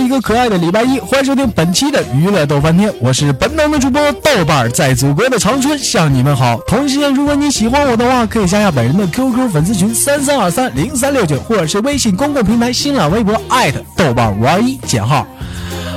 [0.00, 6.58] 一个可爱的礼拜一，欢迎收听本期的娱乐逗翻天，我是本档的主播豆瓣，在祖国的长春向你们好。
[6.66, 15.26] 同时间，如果你喜欢我的话，可以加下本人的 QQ 粉丝群三三二三零三六九，或者是微信公共平台新浪微博艾特豆瓣五二一减号。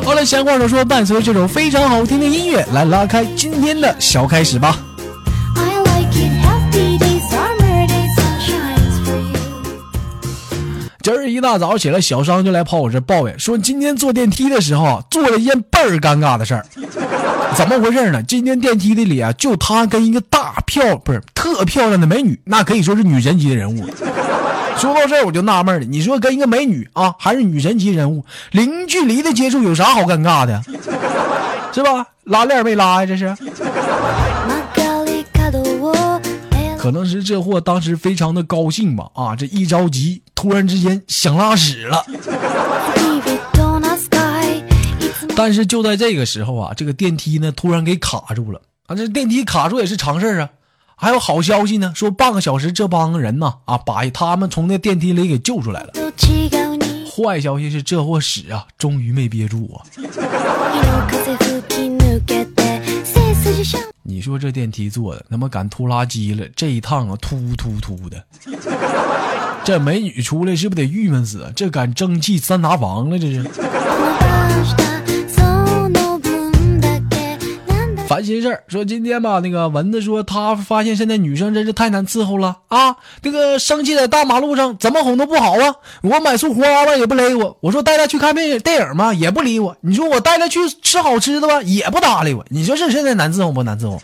[0.04, 4.78] 好了，闲话少说，伴随这首非常好听的音乐，来拉开今天的小开始吧。
[11.04, 16.66] 今儿一大早起来，小商就来跑我这抱怨，说今天坐电梯的时候啊，做了一件倍儿尴尬的事儿。
[17.56, 18.24] 怎么回事呢？
[18.24, 23.86] 今天电梯的里啊，就他跟一个大漂不是特漂亮的美女，那可以说是女神级的人物。
[24.78, 30.64] 说到这儿我就纳闷了，你说跟一个美女啊，还是女神级人物，零距离的接触有啥好尴尬的？
[31.74, 32.08] 是吧？
[32.24, 33.06] 拉链没拉呀？
[33.06, 33.36] 这是。
[36.78, 42.04] 可能是这货当时非常的高兴吧，啊，这一着急，突然之间想拉屎了。
[45.38, 48.94] 但是就在这个时候啊，这个电梯呢突然给卡住了啊！
[48.94, 50.50] 这电梯卡住也是常事啊。
[50.98, 55.94] 还有好消息呢，说半个小时这帮人呢啊，把他们从那电梯里给救出来了。
[57.10, 59.88] 坏消息是这货屎啊，终于没憋住啊。
[64.06, 68.22] 你说这电梯坐的，他妈赶拖拉机了，这一趟啊突突突的。
[69.66, 71.50] 这美女出来是不是得郁闷死？
[71.56, 73.44] 这敢蒸汽三拿房了，这是。
[78.06, 82.98] 烦心事儿，说今天吧，那个蚊子说他发现现在女生真是太难伺候了啊！
[83.22, 85.74] 这个生气在大马路上，怎么哄都不好啊！
[86.02, 93.98] 我买束花吧也不勒我，我说带她去看电影电影嘛也不理我，你说我带她去吃好吃的吧也不搭理我，你说这现在难伺候不难伺候？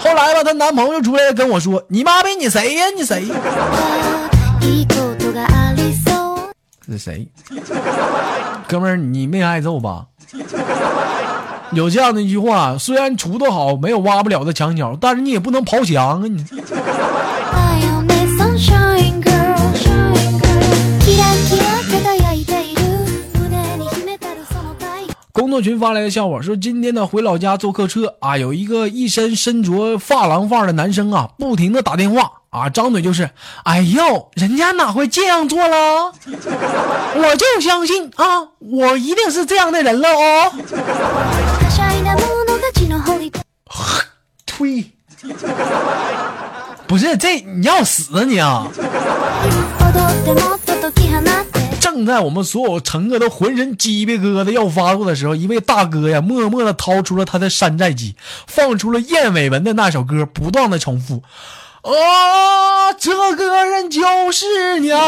[0.00, 2.86] 后来吧，她男朋友出来跟我说：“你妈逼你谁呀？
[2.94, 3.24] 你谁？”
[6.90, 7.28] 是谁？
[8.66, 10.06] 哥们儿，你没挨揍吧？
[11.72, 16.26] 有这样的一句话，虽然锄头好，没有挖不了的墙角，但是你也不能刨墙啊！
[16.26, 16.44] 你。
[25.32, 33.30] 工作群发来的笑话说，今天呢回老家坐客车啊，有一个一身身着发廊范儿的男生啊，不停的打电话啊，张嘴就是，
[33.64, 36.12] 哎呦，人家哪会这样做了？
[36.26, 40.52] 我就相信啊，我一定是这样的人了哦。
[44.46, 44.92] 呸！
[46.86, 48.66] 不是这你要死啊你啊！
[51.80, 58.16] 正在我们所有乘客都浑身鸡皮疙瘩要发作的时候，一位大哥呀，默默的掏出了他的山寨机，
[58.48, 61.22] 放出了燕尾纹的那首歌，不断的重复
[61.82, 65.00] ：“啊，这个人就是娘。”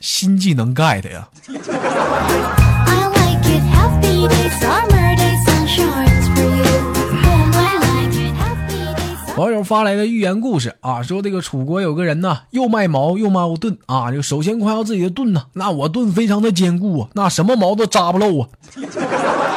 [0.00, 1.28] 新技能 get 呀！
[9.36, 14.10] 网友发来的寓言故事啊，说这个楚国有个人呢，又卖矛又卖盾啊。
[14.10, 18.48] 这个首先夸耀自己的盾呢，那我盾非常的坚固啊，那什么矛都扎不漏啊。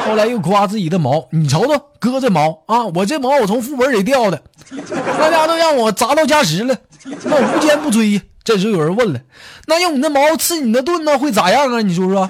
[0.06, 4.42] 后来又夸自己的毛，你瞅瞅哥这毛啊，我这毛我从副本里掉的，
[5.18, 6.76] 大家都让我砸到加时了，
[7.24, 8.20] 那无坚不摧。
[8.44, 9.20] 这时候有人问了，
[9.66, 11.80] 那用你的毛刺你的盾呢，会咋样啊？
[11.80, 12.28] 你说说。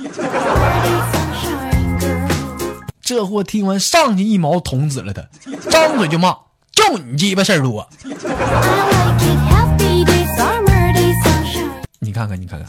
[3.00, 5.22] 这货听完上去一矛捅死了他，
[5.70, 6.36] 张嘴就骂。
[6.72, 7.86] 就你鸡巴事儿多！
[12.12, 12.68] 你看看你看看。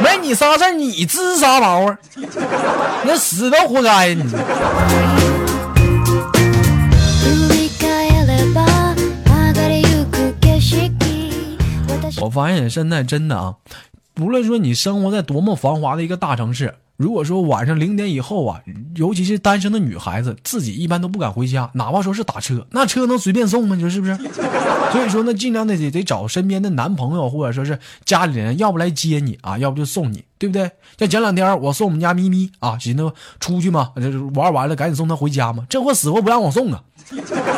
[0.00, 1.98] 没你啥事你知啥毛啊？
[3.04, 4.22] 那死都活该你。
[12.20, 13.56] 我发现现在真的啊
[14.20, 18.60] 无论说你生活在多么繁华的一个大城市如果说晚上零点以后啊，
[18.94, 23.76] 尤其是单身的女孩子，自己一般都不敢回家，哪怕说是打车，那车能随便送吗？
[23.76, 24.16] 你说是不是？
[24.92, 30.70] 所以说呢，尽量的得得找身边的男朋友，或者说是家里人，要不来接你啊，要不就送你，对不对？
[30.98, 33.92] 像前两天我送我们家咪咪啊，寻思出去嘛，
[34.34, 36.82] 玩完了赶紧送她回家嘛，这货死活不让我送啊，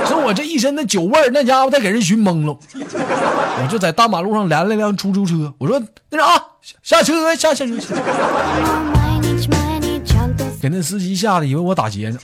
[0.06, 2.58] 说我这一身的酒味儿，那家伙再给人熏懵了。
[3.61, 5.81] 我就在大马路上拦了辆出租车，我说
[6.11, 6.43] 那啥，
[6.82, 7.76] 下车下下车。
[10.69, 12.19] 给那司机吓得以为我打劫呢，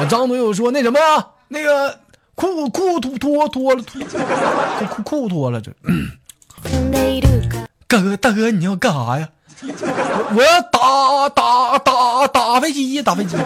[0.00, 1.94] 我张嘴我说那什么呀，那个
[2.34, 3.82] 裤裤脱脱脱了，
[4.88, 5.70] 裤裤脱了这。
[7.86, 9.28] 大哥大哥你要干啥呀？
[9.62, 13.36] 我我要打打打打飞机打飞机。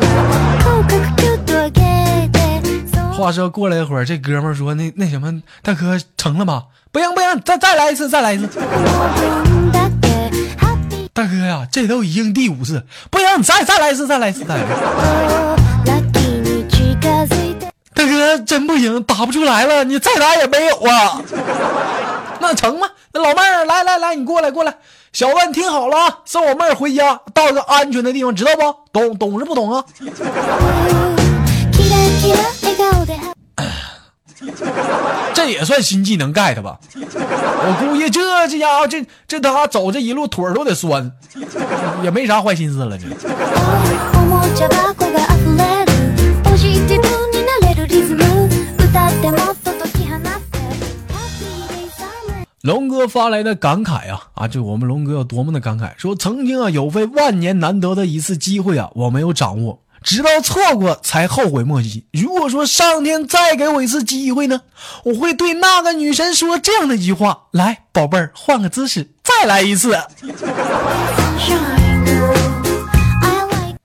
[3.12, 6.66] 话说过了一会儿，这哥们说那那什么大哥成了吗？
[6.92, 8.48] 不行不行，再再来一次再来一次。
[11.14, 14.64] 大哥呀，这都已经第五次，不行，你再再来一次，再来一次，再来。
[17.94, 21.22] 大哥真不行，打不出来了，你再打也没有啊。
[22.40, 22.88] 那成吗？
[23.12, 24.74] 那老妹儿，来来来，你过来过来。
[25.12, 28.74] 小万听好了啊，送我妹儿回家，到个安全的地方，知道不？
[28.92, 29.84] 懂懂是不懂啊？
[35.34, 36.78] 这也算新技能 get 吧？
[36.96, 41.10] 我估计这这家伙这这他走这一路腿都得酸，
[42.02, 42.98] 也没啥坏心思了。
[42.98, 43.06] 这。
[52.62, 54.48] 龙哥发来的感慨啊啊！
[54.48, 59.80] 就我们龙哥有多么的感慨，说曾经啊有位万年难得的一次机会啊，我没有掌握。
[60.04, 62.04] 直到错过才后悔莫及。
[62.12, 64.60] 如果说上天再给我一次机会呢，
[65.02, 69.98] 我会对那个女神说这样的一句话：“来，宝贝儿，换个姿势，再来一次。”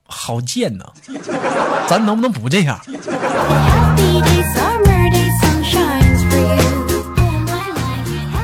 [0.06, 0.84] 好贱呐！
[1.88, 2.78] 咱能不能不这样？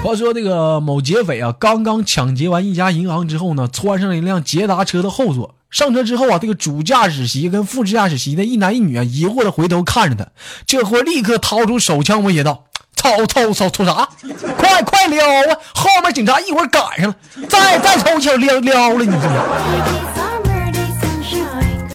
[0.02, 5.55] 话说这个某劫匪啊，刚刚抢劫完一家银行之后呢，窜上了一辆捷达车的后座。
[5.70, 10.26] 上车之后啊，这个主驾驶席跟副驾驶席的一男一女啊，疑惑的回头看着他。
[10.66, 12.64] 这货立刻掏出手枪威胁道
[12.96, 14.08] ：“操操操操啥？
[14.56, 15.58] 快快撩啊！
[15.74, 17.16] 后面警察一会儿赶上了，
[17.48, 19.14] 再再抽枪撩撩了你！”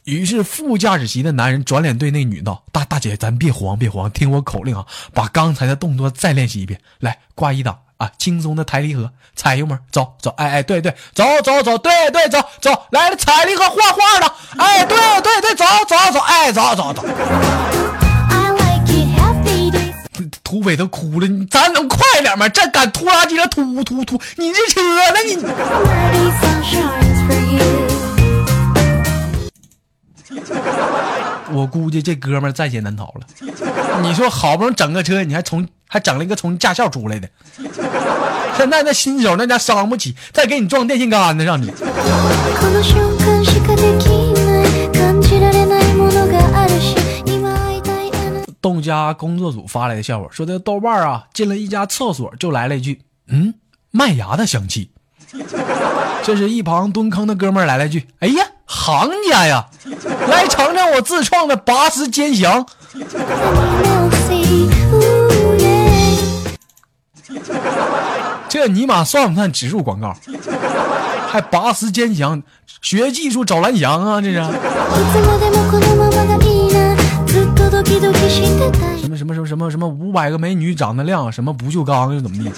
[0.03, 6.81] 于是副驾驶席的男人转脸对那女道：“大大姐，咱别慌别慌，听我口令啊，把刚才的动作再练习一遍。
[7.00, 17.06] 来，挂一档。”啊，轻松的抬离合，踩油门，走走，哎哎，对对，走走走，对对，走走，来了，踩离合，画画的，哎，对对对，走走走，哎，走走走。
[20.44, 22.50] 土匪都哭了，你咱能快点吗？
[22.50, 24.81] 这敢拖拉机了，突突突，你这车
[25.12, 25.21] 呢？
[25.27, 25.38] 你。
[31.54, 33.27] 我估计这哥们在劫难逃了。
[34.01, 37.30] 你说好不容易整个车，你还从还整了一个从驾校出来的，
[38.57, 41.71] 现在那新手那家伤不起，再给你撞电线杆子上你。
[48.62, 53.56] 动家工作组发来的笑话，说这豆瓣啊进了一家厕所就来了一句：“嗯，
[53.90, 54.92] 麦芽的香气。
[56.23, 59.66] ”这是一旁蹲坑的哥们来了一句：“哎呀，行家呀，
[60.30, 62.66] 来尝尝我自创的拔丝煎翔。”
[68.50, 70.16] 这尼玛算不算植入广告？
[71.30, 72.44] 还拔丝坚强，
[72.81, 74.19] 学技术找蓝翔啊！
[74.19, 74.42] 这是什
[79.10, 82.52] 么什么什么什么什么五百个美女长得亮，什么不锈钢又怎么地？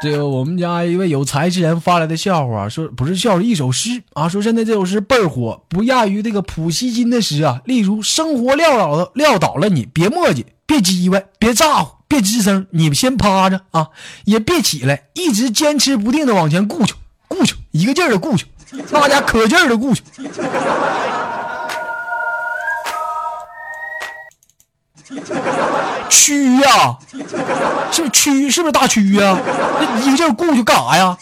[0.00, 7.60] 这个我们家一位有才之人发来的笑话，说不是笑话，一首诗啊，说现在这首诗倍儿火，不亚于这个普希金的诗啊。
[7.66, 13.88] 例如，生活撂倒了撂倒了你，别磨叽，别叽歪，别咋呼，别吱声，你们先趴着啊，
[14.24, 16.94] 也别起来，一直坚持不定的往前顾去，
[17.28, 18.46] 顾去，一个劲儿的顾去，
[18.90, 20.02] 大家可劲儿的顾去。
[26.10, 26.96] 蛆呀，
[27.90, 29.38] 是蛆，是不是大蛆呀？
[29.78, 31.16] 那一个劲儿顾去干啥呀？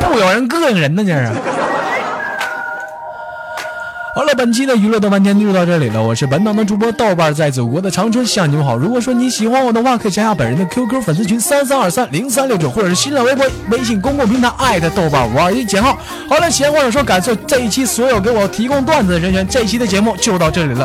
[0.00, 1.30] 不咬人膈应人呢，这是。
[4.12, 6.02] 好了，本期的娱乐豆瓣天就到这里了。
[6.02, 8.76] 我是本档的主播豆瓣，在祖国的长春向你们好。
[8.76, 15.96] 如果说你喜欢我的话，可以加下本人的 QQ 粉丝群三三二三零三六九，或者是新浪微博、微信公共平台艾特豆瓣五二一减号。
[16.28, 19.46] 好了，闲话少说，感谢这一期所有给我提供段子的人员。
[19.48, 20.78] 这一期的节目就到这里了。